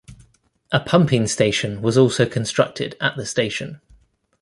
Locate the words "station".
1.27-1.83, 3.27-3.81